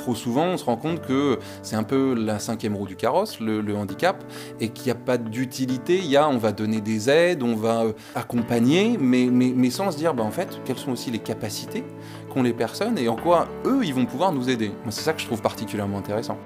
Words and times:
trop 0.00 0.14
souvent, 0.14 0.46
on 0.46 0.56
se 0.56 0.64
rend 0.64 0.76
compte 0.76 1.02
que 1.02 1.38
c'est 1.62 1.76
un 1.76 1.82
peu 1.82 2.14
la 2.14 2.38
cinquième 2.38 2.74
roue 2.74 2.86
du 2.86 2.96
carrosse, 2.96 3.38
le, 3.38 3.76
handicap, 3.76 4.24
et 4.58 4.70
qu'il 4.70 4.86
n'y 4.86 4.92
a 4.92 4.94
pas 4.94 5.18
d'utilité. 5.18 5.98
Il 5.98 6.06
y 6.06 6.16
a, 6.16 6.28
on 6.28 6.38
va 6.38 6.52
donner 6.52 6.80
des 6.80 7.10
aides, 7.10 7.42
on 7.42 7.54
va 7.54 7.82
euh, 7.82 7.92
accompagner, 8.14 8.98
mais, 8.98 9.70
sans 9.70 9.90
se 9.90 9.96
dire, 9.96 10.14
bah, 10.14 10.24
en 10.24 10.30
fait, 10.30 10.58
quelles 10.64 10.78
sont 10.78 10.92
aussi 10.92 11.10
les 11.10 11.18
capacités 11.18 11.84
qu'ont 12.32 12.42
les 12.42 12.52
personnes 12.52 12.96
et 12.98 13.08
en 13.08 13.16
quoi 13.16 13.48
eux, 13.66 13.80
ils 13.84 13.94
vont 13.94 14.06
pouvoir 14.06 14.32
nous 14.32 14.48
aider. 14.48 14.72
C'est 14.88 15.02
ça 15.02 15.12
que 15.12 15.20
je 15.20 15.26
trouve 15.26 15.42
particulièrement 15.42 15.98
intéressant. 15.98 16.38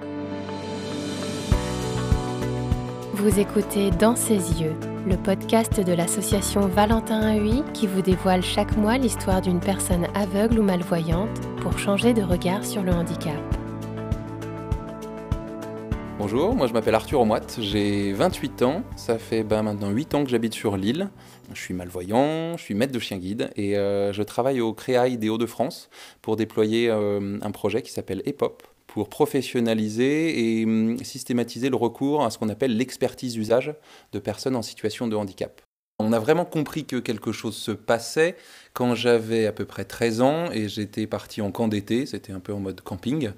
Vous 3.15 3.39
écoutez 3.39 3.91
Dans 3.93 4.17
ses 4.17 4.61
yeux, 4.61 4.75
le 5.07 5.17
podcast 5.17 5.81
de 5.81 5.93
l'association 5.93 6.63
Valentin 6.63 7.37
Huy 7.37 7.63
qui 7.73 7.87
vous 7.87 8.03
dévoile 8.03 8.43
chaque 8.43 8.77
mois 8.77 8.99
l'histoire 8.99 9.41
d'une 9.41 9.61
personne 9.61 10.07
aveugle 10.15 10.59
ou 10.59 10.63
malvoyante 10.63 11.41
pour 11.63 11.79
changer 11.79 12.13
de 12.13 12.23
regard 12.23 12.65
sur 12.65 12.83
le 12.83 12.93
handicap. 12.93 13.54
Bonjour, 16.27 16.55
moi 16.55 16.67
je 16.67 16.73
m'appelle 16.73 16.95
Arthur 16.95 17.21
Omoite, 17.21 17.59
j'ai 17.61 18.15
28 18.15 18.63
ans, 18.63 18.83
ça 18.97 19.19
fait 19.19 19.43
ben, 19.43 19.63
maintenant 19.63 19.91
8 19.91 20.15
ans 20.15 20.25
que 20.25 20.31
j'habite 20.31 20.55
sur 20.55 20.79
l'île. 20.79 21.11
Je 21.53 21.61
suis 21.61 21.75
malvoyant, 21.75 22.57
je 22.57 22.63
suis 22.63 22.73
maître 22.73 22.95
de 22.95 22.99
chien 22.99 23.19
guide 23.19 23.51
et 23.57 23.77
euh, 23.77 24.11
je 24.11 24.23
travaille 24.23 24.63
au 24.63 24.73
Créail 24.73 25.19
des 25.19 25.29
Hauts-de-France 25.29 25.91
pour 26.23 26.37
déployer 26.37 26.89
euh, 26.89 27.39
un 27.43 27.51
projet 27.51 27.83
qui 27.83 27.93
s'appelle 27.93 28.23
EPOP, 28.25 28.63
pour 28.87 29.11
professionnaliser 29.11 30.61
et 30.61 30.65
hum, 30.65 30.97
systématiser 31.05 31.69
le 31.69 31.77
recours 31.77 32.25
à 32.25 32.31
ce 32.31 32.39
qu'on 32.39 32.49
appelle 32.49 32.75
l'expertise 32.75 33.37
usage 33.37 33.75
de 34.13 34.19
personnes 34.19 34.57
en 34.57 34.63
situation 34.63 35.07
de 35.07 35.17
handicap. 35.17 35.61
On 36.01 36.13
a 36.13 36.19
vraiment 36.19 36.45
compris 36.45 36.87
que 36.87 36.97
quelque 36.97 37.31
chose 37.31 37.55
se 37.55 37.71
passait 37.71 38.35
quand 38.73 38.97
j'avais 38.97 39.47
à 39.47 39.53
peu 39.53 39.65
près 39.65 39.85
13 39.85 40.23
ans 40.23 40.51
et 40.51 40.69
j'étais 40.69 41.07
parti 41.07 41.41
en 41.41 41.53
camp 41.53 41.69
d'été, 41.69 42.05
c'était 42.05 42.33
un 42.33 42.41
peu 42.41 42.53
en 42.53 42.59
mode 42.59 42.81
camping. 42.81 43.31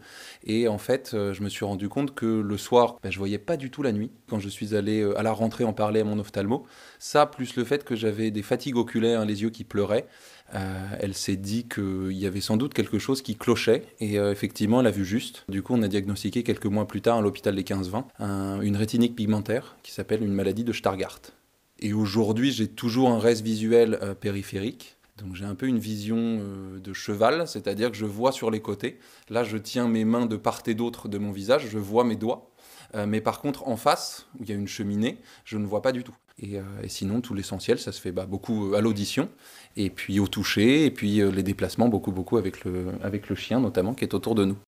Et 0.43 0.67
en 0.67 0.79
fait, 0.79 1.11
euh, 1.13 1.35
je 1.35 1.43
me 1.43 1.51
suis 1.51 1.67
rendu 1.67 1.91
compte 1.91 2.15
que 2.15 2.25
le 2.25 2.57
soir, 2.57 2.97
ben, 3.03 3.13
je 3.13 3.19
voyais 3.19 3.37
pas 3.37 3.59
du 3.59 3.71
tout 3.71 3.83
la 3.83 3.93
nuit. 3.93 4.11
Quand 4.27 4.39
je 4.41 4.49
suis 4.49 4.75
allé 4.75 5.03
euh, 5.03 5.19
à 5.19 5.23
la 5.23 5.33
rentrée 5.33 5.65
en 5.65 5.75
parler 5.75 6.01
à 6.01 6.05
mon 6.05 6.19
ophtalmo, 6.19 6.65
ça, 6.99 7.27
plus 7.27 7.57
le 7.57 7.65
fait 7.65 7.85
que 7.85 7.95
j'avais 7.95 8.31
des 8.31 8.43
fatigues 8.43 8.79
oculaires, 8.79 9.27
les 9.27 9.43
yeux 9.43 9.51
qui 9.51 9.65
pleuraient, 9.65 10.07
euh, 10.55 10.87
elle 10.99 11.13
s'est 11.13 11.37
dit 11.37 11.69
qu'il 11.69 12.13
y 12.13 12.25
avait 12.25 12.41
sans 12.41 12.57
doute 12.57 12.73
quelque 12.73 12.99
chose 12.99 13.21
qui 13.21 13.37
clochait. 13.37 13.83
Et 14.01 14.15
effectivement, 14.15 14.81
elle 14.81 14.87
a 14.87 14.91
vu 14.91 15.05
juste. 15.05 15.45
Du 15.51 15.63
coup, 15.63 15.75
on 15.75 15.83
a 15.83 15.89
diagnostiqué 15.89 16.43
quelques 16.43 16.65
mois 16.65 16.89
plus 16.89 17.03
tard 17.03 17.19
à 17.19 17.21
l'hôpital 17.21 17.55
des 17.55 17.65
15-20 17.65 18.63
une 18.63 18.77
rétinique 18.77 19.15
pigmentaire 19.15 19.77
qui 19.83 19.93
s'appelle 19.93 20.23
une 20.23 20.33
maladie 20.33 20.65
de 20.65 20.73
Stargardt. 20.73 21.36
Et 21.79 21.93
aujourd'hui, 21.93 22.53
j'ai 22.53 22.69
toujours 22.69 23.11
un 23.11 23.19
reste 23.19 23.43
visuel 23.43 23.99
euh, 24.03 24.15
périphérique. 24.15 24.97
Donc 25.19 25.35
j'ai 25.35 25.45
un 25.45 25.55
peu 25.55 25.67
une 25.67 25.79
vision 25.79 26.17
euh, 26.19 26.79
de 26.79 26.93
cheval, 26.93 27.47
c'est-à-dire 27.49 27.91
que 27.91 27.97
je 27.97 28.07
vois 28.07 28.33
sur 28.33 28.51
les 28.51 28.61
côtés. 28.61 28.99
Là, 29.29 29.45
je 29.45 29.57
tiens 29.57 29.89
mes 29.89 30.05
mains 30.05 30.27
de 30.27 30.37
part 30.37 30.63
et 30.67 30.75
d'autre 30.75 31.09
de 31.09 31.19
mon 31.19 31.33
visage, 31.33 31.69
je 31.69 31.79
vois 31.79 32.05
mes 32.05 32.17
doigts. 32.17 32.51
Euh, 32.95 33.07
mais 33.07 33.21
par 33.21 33.41
contre, 33.41 33.69
en 33.69 33.77
face, 33.77 34.27
où 34.39 34.43
il 34.43 34.49
y 34.49 34.53
a 34.53 34.55
une 34.55 34.69
cheminée, 34.69 35.19
je 35.45 35.59
ne 35.59 35.67
vois 35.67 35.83
pas 35.83 35.93
du 35.93 36.03
tout. 36.03 36.15
Et, 36.39 36.61
sinon, 36.89 37.23
tout 37.23 37.33
l'essentiel, 37.33 37.79
ça 37.79 37.93
se 37.93 38.01
fait 38.01 38.13
bah, 38.13 38.27
beaucoup 38.27 38.75
à 38.75 38.83
l'audition, 38.83 39.31
et 39.75 39.89
puis 39.89 40.21
au 40.21 40.27
toucher, 40.27 40.85
et 40.85 40.91
puis 40.91 41.23
les 41.33 41.43
déplacements, 41.43 41.89
beaucoup, 41.89 42.13
beaucoup 42.13 42.37
avec 42.37 42.63
le, 42.63 42.89
avec 43.03 43.31
le 43.31 43.37
chien 43.37 43.59
notamment, 43.59 43.95
qui 43.95 44.05
est 44.05 44.13
autour 44.13 44.35
de 44.35 44.45
nous. 44.45 44.59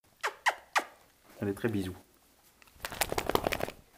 Est 1.42 1.52
très 1.52 1.68
bisou. 1.68 1.94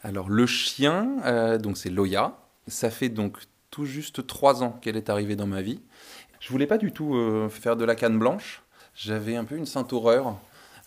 Alors 0.02 0.28
le 0.28 0.46
chien, 0.46 1.58
donc 1.58 1.76
c'est 1.76 1.90
Loya, 1.90 2.40
ça 2.70 2.90
fait 2.90 3.08
donc 3.08 3.38
tout 3.70 3.84
juste 3.84 4.26
trois 4.26 4.62
ans 4.62 4.78
qu'elle 4.80 4.96
est 4.96 5.10
arrivée 5.10 5.36
dans 5.36 5.46
ma 5.46 5.62
vie. 5.62 5.80
Je 6.40 6.48
voulais 6.48 6.66
pas 6.66 6.78
du 6.78 6.92
tout 6.92 7.14
euh, 7.14 7.48
faire 7.48 7.76
de 7.76 7.84
la 7.84 7.94
canne 7.94 8.18
blanche. 8.18 8.62
J'avais 8.94 9.36
un 9.36 9.44
peu 9.44 9.56
une 9.56 9.66
sainte 9.66 9.92
horreur 9.92 10.38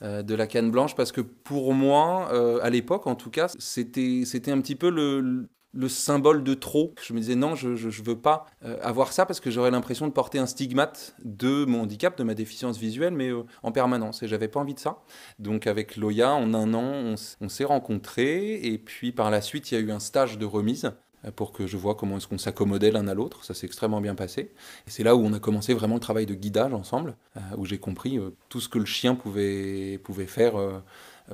euh, 0.01 0.23
de 0.23 0.35
la 0.35 0.47
canne 0.47 0.71
blanche 0.71 0.95
parce 0.95 1.11
que 1.11 1.21
pour 1.21 1.73
moi, 1.73 2.29
euh, 2.33 2.59
à 2.61 2.69
l'époque 2.69 3.07
en 3.07 3.15
tout 3.15 3.29
cas, 3.29 3.47
c'était 3.59 4.51
un 4.51 4.59
petit 4.59 4.75
peu 4.75 4.89
le, 4.89 5.47
le 5.73 5.89
symbole 5.89 6.43
de 6.43 6.55
trop. 6.55 6.93
Je 7.01 7.13
me 7.13 7.19
disais 7.19 7.35
non, 7.35 7.53
je 7.55 7.69
ne 7.69 8.03
veux 8.03 8.19
pas 8.19 8.47
avoir 8.81 9.13
ça 9.13 9.27
parce 9.27 9.39
que 9.39 9.51
j'aurais 9.51 9.71
l'impression 9.71 10.07
de 10.07 10.11
porter 10.11 10.39
un 10.39 10.47
stigmate 10.47 11.15
de 11.23 11.65
mon 11.65 11.81
handicap, 11.81 12.17
de 12.17 12.23
ma 12.23 12.33
déficience 12.33 12.77
visuelle, 12.77 13.13
mais 13.13 13.31
en 13.61 13.71
permanence. 13.71 14.23
Et 14.23 14.27
j'avais 14.27 14.47
pas 14.47 14.59
envie 14.59 14.73
de 14.73 14.79
ça. 14.79 15.03
Donc 15.37 15.67
avec 15.67 15.97
Loya, 15.97 16.33
en 16.33 16.53
un 16.55 16.73
an, 16.73 17.15
on, 17.41 17.49
s'est 17.49 17.63
rencontrés. 17.63 18.55
Et 18.55 18.79
puis 18.79 19.11
par 19.11 19.29
la 19.29 19.41
suite, 19.41 19.71
il 19.71 19.75
y 19.75 19.77
a 19.77 19.81
eu 19.81 19.91
un 19.91 19.99
stage 19.99 20.39
de 20.39 20.45
remise 20.45 20.91
pour 21.31 21.51
que 21.51 21.67
je 21.67 21.77
vois 21.77 21.95
comment 21.95 22.17
est-ce 22.17 22.27
qu'on 22.27 22.37
s'accommodait 22.37 22.91
l'un 22.91 23.07
à 23.07 23.13
l'autre. 23.13 23.43
Ça 23.43 23.53
s'est 23.53 23.65
extrêmement 23.65 24.01
bien 24.01 24.15
passé. 24.15 24.51
Et 24.87 24.89
c'est 24.89 25.03
là 25.03 25.15
où 25.15 25.23
on 25.25 25.33
a 25.33 25.39
commencé 25.39 25.73
vraiment 25.73 25.95
le 25.95 26.01
travail 26.01 26.25
de 26.25 26.33
guidage 26.33 26.73
ensemble, 26.73 27.15
euh, 27.37 27.39
où 27.57 27.65
j'ai 27.65 27.77
compris 27.77 28.17
euh, 28.17 28.31
tout 28.49 28.59
ce 28.59 28.69
que 28.69 28.79
le 28.79 28.85
chien 28.85 29.15
pouvait, 29.15 29.99
pouvait 30.03 30.27
faire 30.27 30.53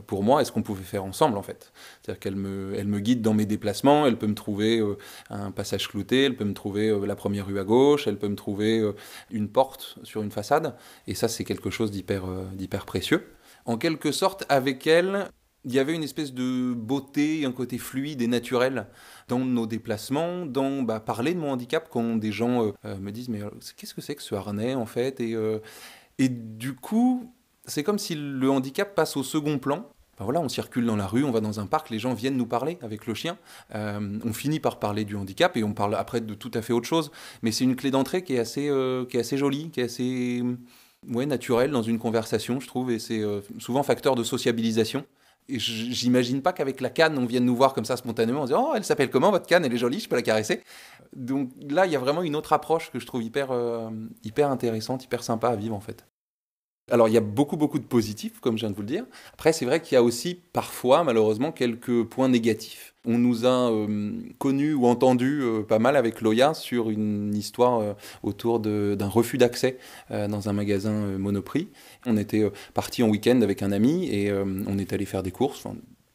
pour 0.05 0.23
moi 0.23 0.41
et 0.41 0.45
ce 0.45 0.51
qu'on 0.51 0.61
pouvait 0.61 0.83
faire 0.83 1.03
ensemble 1.03 1.37
en 1.37 1.41
fait. 1.41 1.71
C'est-à-dire 2.01 2.19
qu'elle 2.19 2.35
me, 2.35 2.73
elle 2.77 2.87
me 2.87 2.99
guide 2.99 3.21
dans 3.21 3.33
mes 3.33 3.45
déplacements, 3.45 4.05
elle 4.05 4.17
peut 4.17 4.27
me 4.27 4.35
trouver 4.35 4.81
un 5.29 5.51
passage 5.51 5.87
clouté, 5.87 6.25
elle 6.25 6.35
peut 6.35 6.45
me 6.45 6.53
trouver 6.53 6.95
la 7.05 7.15
première 7.15 7.47
rue 7.47 7.59
à 7.59 7.63
gauche, 7.63 8.07
elle 8.07 8.17
peut 8.17 8.27
me 8.27 8.35
trouver 8.35 8.83
une 9.31 9.49
porte 9.49 9.97
sur 10.03 10.21
une 10.21 10.31
façade. 10.31 10.75
Et 11.07 11.15
ça 11.15 11.27
c'est 11.27 11.43
quelque 11.43 11.69
chose 11.69 11.91
d'hyper, 11.91 12.25
d'hyper 12.53 12.85
précieux. 12.85 13.27
En 13.65 13.77
quelque 13.77 14.11
sorte, 14.11 14.45
avec 14.49 14.87
elle, 14.87 15.29
il 15.65 15.73
y 15.73 15.79
avait 15.79 15.93
une 15.93 16.03
espèce 16.03 16.33
de 16.33 16.73
beauté, 16.73 17.45
un 17.45 17.51
côté 17.51 17.77
fluide 17.77 18.21
et 18.21 18.27
naturel 18.27 18.87
dans 19.27 19.39
nos 19.39 19.65
déplacements, 19.65 20.45
dans 20.45 20.83
bah, 20.83 20.99
parler 20.99 21.33
de 21.33 21.39
mon 21.39 21.51
handicap 21.51 21.89
quand 21.89 22.15
des 22.15 22.31
gens 22.31 22.65
euh, 22.65 22.71
euh, 22.85 22.97
me 22.97 23.11
disent 23.11 23.29
mais 23.29 23.41
euh, 23.41 23.49
qu'est-ce 23.75 23.93
que 23.93 24.01
c'est 24.01 24.15
que 24.15 24.21
ce 24.21 24.35
harnais 24.35 24.75
en 24.75 24.85
fait? 24.85 25.19
Et, 25.19 25.35
et 26.17 26.29
du 26.29 26.75
coup 26.75 27.33
c'est 27.65 27.83
comme 27.83 27.99
si 27.99 28.15
le 28.15 28.49
handicap 28.49 28.95
passe 28.95 29.17
au 29.17 29.23
second 29.23 29.59
plan. 29.59 29.89
Ben 30.17 30.25
voilà, 30.25 30.41
on 30.41 30.49
circule 30.49 30.85
dans 30.85 30.97
la 30.97 31.07
rue, 31.07 31.23
on 31.23 31.31
va 31.31 31.39
dans 31.39 31.61
un 31.61 31.65
parc, 31.65 31.89
les 31.89 31.99
gens 31.99 32.13
viennent 32.13 32.35
nous 32.35 32.45
parler 32.45 32.77
avec 32.81 33.05
le 33.05 33.13
chien. 33.13 33.37
on 33.73 34.33
finit 34.33 34.59
par 34.59 34.79
parler 34.79 35.05
du 35.05 35.15
handicap 35.15 35.55
et 35.55 35.63
on 35.63 35.73
parle 35.73 35.95
après 35.95 36.19
de 36.19 36.33
tout 36.33 36.51
à 36.55 36.61
fait 36.61 36.73
autre 36.73 36.87
chose. 36.87 37.09
Mais 37.41 37.53
c'est 37.53 37.63
une 37.63 37.77
clé 37.77 37.89
d'entrée 37.89 38.23
qui 38.23 38.35
est 38.35 38.39
assez, 38.39 38.69
qui 39.09 39.17
est 39.17 39.19
assez 39.19 39.37
jolie, 39.37 39.69
qui 39.69 39.79
est 39.79 39.83
assez 39.83 40.43
ouais, 41.07 41.25
naturelle 41.25 41.71
dans 41.71 41.83
une 41.83 41.99
conversation, 41.99 42.59
je 42.59 42.67
trouve, 42.67 42.91
et 42.91 42.99
c'est 42.99 43.23
souvent 43.59 43.81
facteur 43.81 44.15
de 44.15 44.23
sociabilisation 44.23 45.05
j'imagine 45.57 46.41
pas 46.41 46.53
qu'avec 46.53 46.81
la 46.81 46.89
canne, 46.89 47.17
on 47.17 47.25
vienne 47.25 47.45
nous 47.45 47.55
voir 47.55 47.73
comme 47.73 47.85
ça 47.85 47.97
spontanément, 47.97 48.41
en 48.41 48.45
disant 48.45 48.69
Oh, 48.69 48.73
elle 48.75 48.83
s'appelle 48.83 49.09
comment 49.09 49.31
votre 49.31 49.47
canne? 49.47 49.65
Elle 49.65 49.73
est 49.73 49.77
jolie, 49.77 49.99
je 49.99 50.09
peux 50.09 50.15
la 50.15 50.21
caresser. 50.21 50.61
Donc 51.15 51.51
là, 51.69 51.85
il 51.85 51.91
y 51.91 51.95
a 51.95 51.99
vraiment 51.99 52.21
une 52.21 52.35
autre 52.35 52.53
approche 52.53 52.91
que 52.91 52.99
je 52.99 53.05
trouve 53.05 53.23
hyper, 53.23 53.51
euh, 53.51 53.89
hyper 54.23 54.49
intéressante, 54.49 55.03
hyper 55.03 55.23
sympa 55.23 55.49
à 55.49 55.55
vivre 55.55 55.75
en 55.75 55.79
fait. 55.79 56.08
Alors 56.91 57.07
il 57.07 57.13
y 57.13 57.17
a 57.17 57.21
beaucoup 57.21 57.57
beaucoup 57.57 57.79
de 57.79 57.85
positifs, 57.85 58.39
comme 58.39 58.57
je 58.57 58.61
viens 58.61 58.71
de 58.71 58.75
vous 58.75 58.81
le 58.81 58.87
dire. 58.87 59.05
Après, 59.33 59.53
c'est 59.53 59.65
vrai 59.65 59.81
qu'il 59.81 59.95
y 59.95 59.97
a 59.97 60.03
aussi 60.03 60.39
parfois, 60.53 61.03
malheureusement, 61.03 61.51
quelques 61.51 62.03
points 62.03 62.29
négatifs. 62.29 62.93
On 63.05 63.17
nous 63.17 63.45
a 63.45 63.71
euh, 63.71 64.11
connus 64.39 64.73
ou 64.73 64.85
entendus 64.85 65.41
euh, 65.41 65.63
pas 65.63 65.79
mal 65.79 65.95
avec 65.95 66.21
Loya 66.21 66.53
sur 66.53 66.89
une 66.89 67.33
histoire 67.35 67.79
euh, 67.79 67.93
autour 68.23 68.59
d'un 68.59 69.07
refus 69.07 69.37
d'accès 69.37 69.77
dans 70.09 70.49
un 70.49 70.53
magasin 70.53 71.17
Monoprix. 71.17 71.69
On 72.05 72.17
était 72.17 72.49
parti 72.73 73.03
en 73.03 73.09
week-end 73.09 73.41
avec 73.41 73.61
un 73.63 73.71
ami 73.71 74.07
et 74.09 74.31
on 74.31 74.77
est 74.77 74.93
allé 74.93 75.05
faire 75.05 75.23
des 75.23 75.31
courses 75.31 75.65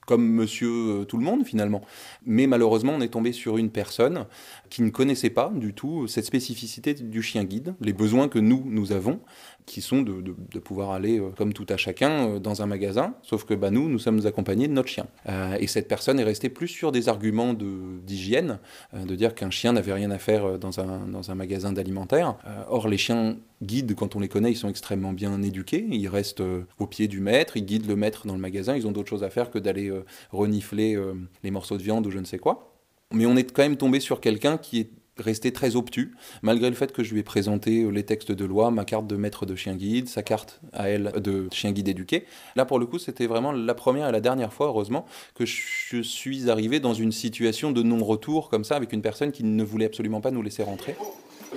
comme 0.06 0.26
monsieur 0.26 1.04
tout 1.08 1.16
le 1.16 1.24
monde 1.24 1.44
finalement. 1.44 1.82
Mais 2.24 2.46
malheureusement, 2.46 2.92
on 2.96 3.00
est 3.00 3.08
tombé 3.08 3.32
sur 3.32 3.56
une 3.58 3.70
personne 3.70 4.26
qui 4.70 4.82
ne 4.82 4.90
connaissait 4.90 5.30
pas 5.30 5.52
du 5.54 5.74
tout 5.74 6.06
cette 6.06 6.24
spécificité 6.24 6.94
du 6.94 7.22
chien 7.22 7.44
guide, 7.44 7.74
les 7.80 7.92
besoins 7.92 8.28
que 8.28 8.38
nous, 8.38 8.62
nous 8.66 8.92
avons, 8.92 9.20
qui 9.66 9.80
sont 9.80 10.02
de, 10.02 10.58
pouvoir 10.58 10.90
aller, 10.90 11.18
euh, 11.18 11.30
comme 11.36 11.52
tout 11.52 11.66
à 11.68 11.76
chacun, 11.76 12.28
euh, 12.28 12.38
dans 12.38 12.62
un 12.62 12.66
magasin, 12.66 13.14
sauf 13.22 13.44
que 13.44 13.54
bah, 13.54 13.70
nous, 13.70 13.88
nous 13.88 13.98
sommes 13.98 14.26
accompagnés 14.26 14.68
de 14.68 14.72
notre 14.72 14.88
chien. 14.88 15.06
Euh, 15.28 15.56
et 15.58 15.66
cette 15.66 15.88
personne 15.88 16.20
est 16.20 16.24
restée 16.24 16.48
plus 16.48 16.68
sur 16.68 16.92
des 16.92 17.08
arguments 17.08 17.54
d'hygiène, 17.54 18.58
de, 18.94 19.14
dire 19.14 19.34
qu'un 19.34 19.50
chien 19.50 19.72
n'avait 19.72 19.92
rien 19.92 20.10
à 20.10 20.18
faire 20.18 20.58
dans 20.58 20.80
un, 20.80 21.06
dans 21.06 21.30
un 21.30 21.34
magasin 21.34 21.72
d'alimentaire. 21.72 22.36
or, 22.68 22.88
les 22.88 22.98
chiens 22.98 23.36
guides, 23.64 23.94
quand 23.94 24.16
on 24.16 24.20
les 24.20 24.28
connaît, 24.28 24.52
ils 24.52 24.56
sont 24.56 24.68
extrêmement 24.68 25.12
bien 25.12 25.42
éduqués, 25.42 25.86
ils 25.90 26.08
restent 26.08 26.42
au 26.78 26.86
pied 26.86 27.08
du 27.08 27.20
maître, 27.20 27.56
ils 27.56 27.64
guident 27.64 27.88
le 27.88 27.96
maître 27.96 28.26
dans 28.26 28.34
le 28.34 28.40
magasin, 28.40 28.76
ils 28.76 28.86
ont 28.86 28.92
d'autres 28.92 29.08
choses 29.08 29.24
à 29.24 29.30
faire 29.30 29.50
que 29.50 29.58
d'aller 29.58 29.92
renifler 30.30 30.96
les 31.42 31.50
morceaux 31.50 31.76
de 31.76 31.82
viande 31.82 32.06
ou 32.06 32.10
je 32.10 32.18
ne 32.18 32.24
sais 32.24 32.38
quoi. 32.38 32.74
Mais 33.12 33.26
on 33.26 33.36
est 33.36 33.52
quand 33.52 33.62
même 33.62 33.76
tombé 33.76 34.00
sur 34.00 34.20
quelqu'un 34.20 34.58
qui 34.58 34.80
est 34.80 34.90
resté 35.16 35.52
très 35.52 35.76
obtus, 35.76 36.14
malgré 36.42 36.68
le 36.68 36.74
fait 36.74 36.92
que 36.92 37.04
je 37.04 37.12
lui 37.12 37.20
ai 37.20 37.22
présenté 37.22 37.82
euh, 37.82 37.90
les 37.90 38.02
textes 38.02 38.32
de 38.32 38.44
loi, 38.44 38.70
ma 38.70 38.84
carte 38.84 39.06
de 39.06 39.16
maître 39.16 39.46
de 39.46 39.54
chien 39.54 39.76
guide, 39.76 40.08
sa 40.08 40.22
carte 40.22 40.60
à 40.72 40.88
elle 40.88 41.12
de 41.22 41.48
chien 41.52 41.72
guide 41.72 41.88
éduqué. 41.88 42.24
Là, 42.56 42.64
pour 42.64 42.78
le 42.78 42.86
coup, 42.86 42.98
c'était 42.98 43.26
vraiment 43.26 43.52
la 43.52 43.74
première 43.74 44.08
et 44.08 44.12
la 44.12 44.20
dernière 44.20 44.52
fois, 44.52 44.66
heureusement, 44.66 45.06
que 45.34 45.44
je 45.46 46.02
suis 46.02 46.50
arrivé 46.50 46.80
dans 46.80 46.94
une 46.94 47.12
situation 47.12 47.70
de 47.70 47.82
non-retour 47.82 48.48
comme 48.48 48.64
ça, 48.64 48.76
avec 48.76 48.92
une 48.92 49.02
personne 49.02 49.32
qui 49.32 49.44
ne 49.44 49.64
voulait 49.64 49.86
absolument 49.86 50.20
pas 50.20 50.30
nous 50.30 50.42
laisser 50.42 50.62
rentrer. 50.62 50.96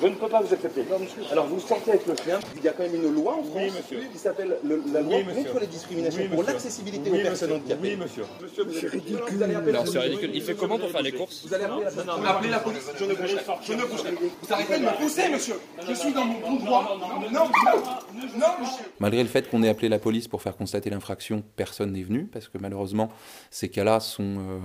Je 0.02 0.08
ne 0.08 0.16
peux 0.16 0.28
pas 0.28 0.42
vous 0.42 0.54
accepter. 0.54 0.86
Alors 1.32 1.48
vous 1.48 1.60
sortez 1.60 1.92
avec 1.92 2.06
le 2.06 2.16
chien. 2.16 2.40
Il 2.56 2.64
y 2.64 2.68
a 2.68 2.74
quand 2.74 2.84
même 2.84 2.96
une 2.96 3.14
loi 3.14 3.34
en 3.34 3.44
France 3.44 3.54
Oui, 3.56 3.72
monsieur. 3.76 4.00
qui 4.12 4.18
s'appelle 4.18 4.58
le- 4.64 4.84
la 4.94 5.02
loi 5.02 5.18
Oui, 5.18 5.24
monsieur. 5.24 5.44
contre 5.46 5.60
les 5.62 5.68
discriminations 5.68 6.22
Oui, 6.22 6.28
pour 6.28 6.38
monsieur. 6.40 6.54
l'accessibilité 6.54 7.10
Oui, 7.12 7.20
aux 7.20 7.24
personnes 7.24 7.50
monsieur. 7.50 7.62
handicapées. 7.76 7.90
Oui, 7.90 7.98
monsieur. 7.98 8.24
C'est 8.80 8.88
ridicule. 8.88 9.18
Non, 9.18 9.86
c'est 9.86 9.94
police. 9.94 9.98
ridicule. 9.98 10.32
Il 10.34 10.42
fait 10.42 10.56
comment 10.56 10.78
pour 10.78 10.90
faire 10.92 11.02
les 11.02 11.12
courses 11.12 11.46
Vous 11.48 11.54
allez 11.54 11.64
appeler 11.66 11.84
la 11.86 11.90
police. 11.92 12.28
Appelez 12.28 12.50
la 12.50 12.60
police. 12.60 12.92
Je 13.00 13.06
ne 13.06 13.14
bougerai 13.16 13.44
pas. 13.44 13.60
Je 13.64 13.74
ne 13.74 13.84
bougerai 13.86 14.12
pas. 14.12 14.22
Vous 14.42 14.54
arrêtez 14.54 14.80
de 14.80 14.84
me 14.86 14.98
pousser, 14.98 15.30
monsieur. 15.30 15.56
Je 15.88 15.94
suis 15.94 16.14
dans 16.14 16.26
mon 16.26 16.56
droit. 16.58 16.98
Non, 17.32 17.32
non, 17.32 17.46
non, 17.46 18.48
monsieur. 18.62 18.86
Malgré 19.00 19.24
le 19.24 19.30
fait 19.30 19.50
qu'on 19.50 19.64
ait 19.64 19.70
appelé 19.70 19.90
la 19.90 20.00
police 20.00 20.28
pour 20.28 20.42
faire 20.42 20.56
constater 20.56 20.90
l'infraction, 20.90 21.44
personne 21.56 21.92
n'est 21.94 22.04
venu, 22.04 22.26
parce 22.26 22.48
que 22.48 22.58
malheureusement, 22.60 23.10
ces 23.52 23.70
cas-là 23.70 24.00
sont 24.00 24.24
euh, 24.40 24.60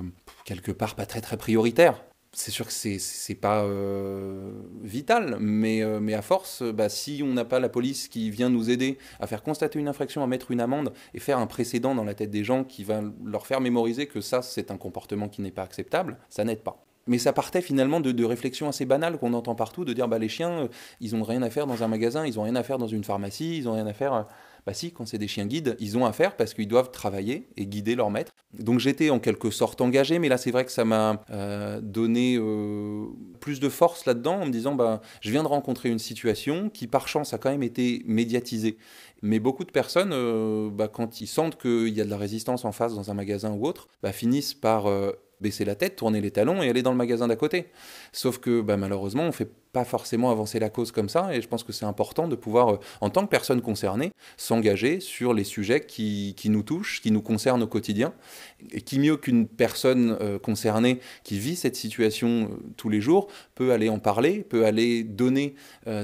quelque 0.44 0.72
part 0.72 0.94
pas 0.94 1.06
très 1.06 1.20
très 1.20 1.36
prioritaires. 1.36 2.02
C'est 2.34 2.50
sûr 2.50 2.66
que 2.66 2.72
c'est 2.72 2.98
c'est 2.98 3.34
pas 3.34 3.62
euh, 3.64 4.52
vital, 4.82 5.36
mais, 5.38 5.82
euh, 5.82 6.00
mais 6.00 6.14
à 6.14 6.22
force, 6.22 6.62
bah, 6.62 6.88
si 6.88 7.20
on 7.22 7.34
n'a 7.34 7.44
pas 7.44 7.60
la 7.60 7.68
police 7.68 8.08
qui 8.08 8.30
vient 8.30 8.48
nous 8.48 8.70
aider 8.70 8.96
à 9.20 9.26
faire 9.26 9.42
constater 9.42 9.78
une 9.78 9.86
infraction, 9.86 10.22
à 10.24 10.26
mettre 10.26 10.50
une 10.50 10.60
amende 10.60 10.94
et 11.12 11.20
faire 11.20 11.38
un 11.38 11.46
précédent 11.46 11.94
dans 11.94 12.04
la 12.04 12.14
tête 12.14 12.30
des 12.30 12.42
gens 12.42 12.64
qui 12.64 12.84
va 12.84 13.02
leur 13.22 13.46
faire 13.46 13.60
mémoriser 13.60 14.06
que 14.06 14.22
ça, 14.22 14.40
c'est 14.40 14.70
un 14.70 14.78
comportement 14.78 15.28
qui 15.28 15.42
n'est 15.42 15.50
pas 15.50 15.62
acceptable, 15.62 16.16
ça 16.30 16.42
n'aide 16.44 16.62
pas. 16.62 16.82
Mais 17.06 17.18
ça 17.18 17.34
partait 17.34 17.60
finalement 17.60 18.00
de, 18.00 18.12
de 18.12 18.24
réflexions 18.24 18.68
assez 18.68 18.86
banales 18.86 19.18
qu'on 19.18 19.34
entend 19.34 19.54
partout, 19.54 19.84
de 19.84 19.92
dire 19.92 20.08
bah, 20.08 20.18
les 20.18 20.28
chiens, 20.30 20.50
euh, 20.62 20.68
ils 21.00 21.14
ont 21.14 21.24
rien 21.24 21.42
à 21.42 21.50
faire 21.50 21.66
dans 21.66 21.82
un 21.82 21.88
magasin, 21.88 22.24
ils 22.26 22.38
ont 22.40 22.44
rien 22.44 22.56
à 22.56 22.62
faire 22.62 22.78
dans 22.78 22.86
une 22.86 23.04
pharmacie, 23.04 23.58
ils 23.58 23.68
ont 23.68 23.74
rien 23.74 23.86
à 23.86 23.92
faire. 23.92 24.26
Bah 24.66 24.74
si, 24.74 24.92
quand 24.92 25.06
c'est 25.06 25.18
des 25.18 25.28
chiens 25.28 25.46
guides, 25.46 25.76
ils 25.80 25.98
ont 25.98 26.06
à 26.06 26.12
faire 26.12 26.36
parce 26.36 26.54
qu'ils 26.54 26.68
doivent 26.68 26.90
travailler 26.90 27.48
et 27.56 27.66
guider 27.66 27.96
leur 27.96 28.10
maître. 28.10 28.32
Donc 28.58 28.78
j'étais 28.78 29.10
en 29.10 29.18
quelque 29.18 29.50
sorte 29.50 29.80
engagé, 29.80 30.18
mais 30.18 30.28
là 30.28 30.36
c'est 30.36 30.50
vrai 30.50 30.64
que 30.64 30.70
ça 30.70 30.84
m'a 30.84 31.24
euh, 31.30 31.80
donné 31.80 32.36
euh, 32.38 33.06
plus 33.40 33.58
de 33.58 33.68
force 33.68 34.06
là-dedans 34.06 34.42
en 34.42 34.46
me 34.46 34.52
disant 34.52 34.74
bah 34.74 35.00
je 35.20 35.30
viens 35.30 35.42
de 35.42 35.48
rencontrer 35.48 35.88
une 35.88 35.98
situation 35.98 36.70
qui 36.70 36.86
par 36.86 37.08
chance 37.08 37.32
a 37.32 37.38
quand 37.38 37.50
même 37.50 37.62
été 37.62 38.02
médiatisée. 38.06 38.78
Mais 39.22 39.38
beaucoup 39.38 39.64
de 39.64 39.70
personnes, 39.70 40.12
euh, 40.12 40.68
bah, 40.70 40.88
quand 40.88 41.20
ils 41.20 41.26
sentent 41.26 41.60
qu'il 41.60 41.88
y 41.88 42.00
a 42.00 42.04
de 42.04 42.10
la 42.10 42.16
résistance 42.16 42.64
en 42.64 42.72
face 42.72 42.94
dans 42.94 43.10
un 43.10 43.14
magasin 43.14 43.52
ou 43.52 43.66
autre, 43.66 43.88
bah, 44.02 44.12
finissent 44.12 44.54
par 44.54 44.86
baisser 45.40 45.64
la 45.64 45.74
tête, 45.74 45.96
tourner 45.96 46.20
les 46.20 46.30
talons 46.30 46.62
et 46.62 46.68
aller 46.68 46.82
dans 46.82 46.92
le 46.92 46.96
magasin 46.96 47.28
d'à 47.28 47.36
côté. 47.36 47.66
Sauf 48.12 48.38
que 48.38 48.60
bah, 48.60 48.76
malheureusement, 48.76 49.24
on 49.24 49.32
fait 49.32 49.50
pas 49.72 49.84
forcément 49.84 50.30
avancer 50.30 50.58
la 50.58 50.68
cause 50.68 50.92
comme 50.92 51.08
ça, 51.08 51.34
et 51.34 51.40
je 51.40 51.48
pense 51.48 51.64
que 51.64 51.72
c'est 51.72 51.86
important 51.86 52.28
de 52.28 52.36
pouvoir, 52.36 52.74
euh, 52.74 52.76
en 53.00 53.08
tant 53.08 53.24
que 53.24 53.30
personne 53.30 53.62
concernée, 53.62 54.12
s'engager 54.36 55.00
sur 55.00 55.32
les 55.32 55.44
sujets 55.44 55.86
qui, 55.86 56.34
qui 56.36 56.50
nous 56.50 56.62
touchent, 56.62 57.00
qui 57.00 57.10
nous 57.10 57.22
concernent 57.22 57.62
au 57.62 57.66
quotidien, 57.66 58.12
et 58.70 58.82
qui 58.82 58.98
mieux 58.98 59.16
qu'une 59.16 59.48
personne 59.48 60.16
euh, 60.20 60.38
concernée 60.38 61.00
qui 61.24 61.38
vit 61.38 61.56
cette 61.56 61.76
situation 61.76 62.28
euh, 62.28 62.56
tous 62.76 62.90
les 62.90 63.00
jours 63.00 63.28
peut 63.54 63.72
aller 63.72 63.88
en 63.88 63.98
parler, 63.98 64.40
peut 64.40 64.66
aller 64.66 65.04
donner 65.04 65.54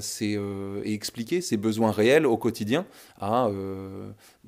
ses, 0.00 0.38
et 0.84 0.92
expliquer 0.92 1.40
ses 1.40 1.56
besoins 1.56 1.90
réels 1.90 2.26
au 2.26 2.36
quotidien 2.36 2.86
à 3.20 3.48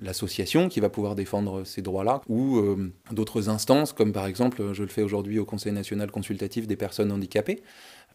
l'association 0.01 0.69
qui 0.69 0.81
va 0.81 0.89
pouvoir 0.89 1.15
défendre 1.15 1.65
ces 1.65 1.83
droits-là, 1.83 2.23
ou 2.29 2.61
d'autres 3.11 3.49
instances, 3.49 3.93
comme 3.93 4.13
par 4.13 4.27
exemple, 4.27 4.73
je 4.73 4.83
le 4.83 4.89
fais 4.89 5.03
aujourd'hui 5.03 5.39
au 5.39 5.45
Conseil 5.45 5.73
national 5.73 6.11
consultatif 6.11 6.67
des 6.67 6.77
personnes 6.77 7.11
handicapées. 7.13 7.63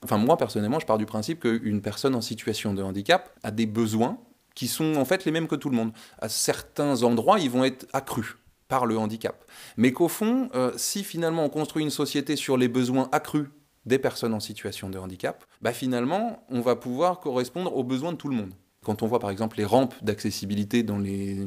Enfin, 0.06 0.20
moi, 0.20 0.38
personnellement, 0.38 0.80
je 0.80 0.86
pars 0.86 1.00
du 1.00 1.08
principe 1.08 1.40
qu'une 1.40 1.82
personne 1.82 2.14
en 2.14 2.22
situation 2.22 2.76
de 2.76 2.84
handicap 2.84 3.32
a 3.42 3.50
des 3.50 3.66
besoins 3.66 4.20
qui 4.54 4.68
sont 4.68 4.98
en 4.98 5.04
fait 5.04 5.26
les 5.26 5.32
mêmes 5.32 5.48
que 5.48 5.56
tout 5.56 5.72
le 5.72 5.76
monde. 5.76 5.94
À 6.20 6.30
certains 6.30 7.02
endroits, 7.02 7.40
ils 7.40 7.50
vont 7.50 7.64
être 7.64 7.88
accrus 7.92 8.38
par 8.68 8.86
le 8.86 9.00
handicap. 9.00 9.44
Mais 9.78 9.94
qu'au 9.94 10.08
fond, 10.08 10.50
euh, 10.54 10.72
si 10.78 11.04
finalement 11.04 11.44
on 11.44 11.50
construit 11.50 11.82
une 11.82 11.90
société 11.90 12.36
sur 12.36 12.56
les 12.56 12.68
besoins 12.68 13.10
accrus 13.12 13.48
des 13.88 13.98
personnes 13.98 14.36
en 14.36 14.40
situation 14.40 14.92
de 14.92 15.00
handicap, 15.00 15.44
bah 15.64 15.74
finalement, 15.74 16.46
on 16.50 16.62
va 16.62 16.76
pouvoir 16.76 17.20
correspondre 17.20 17.76
aux 17.76 17.84
besoins 17.84 18.12
de 18.12 18.18
tout 18.18 18.30
le 18.30 18.36
monde. 18.36 18.54
Quand 18.86 19.02
on 19.02 19.08
voit 19.08 19.20
par 19.20 19.32
exemple 19.32 19.58
les 19.58 19.66
rampes 19.66 19.96
d'accessibilité 20.04 20.84
dans 20.84 21.00
les 21.00 21.44